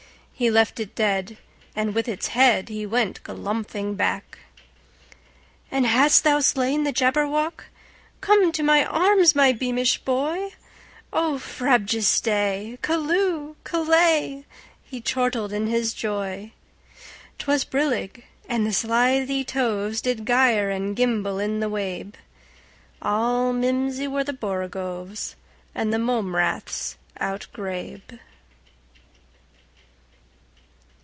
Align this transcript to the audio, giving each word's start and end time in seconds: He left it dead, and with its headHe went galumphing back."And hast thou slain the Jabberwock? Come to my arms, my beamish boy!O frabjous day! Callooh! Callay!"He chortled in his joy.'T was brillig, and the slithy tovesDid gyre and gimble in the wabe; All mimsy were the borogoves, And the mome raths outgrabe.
He 0.33 0.49
left 0.49 0.79
it 0.79 0.95
dead, 0.95 1.37
and 1.75 1.93
with 1.93 2.07
its 2.07 2.29
headHe 2.29 2.89
went 2.89 3.21
galumphing 3.21 3.93
back."And 3.93 5.85
hast 5.85 6.23
thou 6.23 6.39
slain 6.39 6.83
the 6.83 6.91
Jabberwock? 6.91 7.65
Come 8.21 8.51
to 8.53 8.63
my 8.63 8.83
arms, 8.83 9.35
my 9.35 9.51
beamish 9.51 9.99
boy!O 9.99 11.37
frabjous 11.37 12.19
day! 12.19 12.79
Callooh! 12.81 13.55
Callay!"He 13.63 14.99
chortled 15.01 15.53
in 15.53 15.67
his 15.67 15.93
joy.'T 15.93 17.45
was 17.45 17.63
brillig, 17.63 18.23
and 18.49 18.65
the 18.65 18.73
slithy 18.73 19.45
tovesDid 19.45 20.25
gyre 20.25 20.71
and 20.71 20.95
gimble 20.95 21.37
in 21.37 21.59
the 21.59 21.69
wabe; 21.69 22.15
All 22.99 23.53
mimsy 23.53 24.07
were 24.07 24.23
the 24.23 24.33
borogoves, 24.33 25.35
And 25.75 25.93
the 25.93 25.99
mome 25.99 26.35
raths 26.35 26.97
outgrabe. 27.19 28.17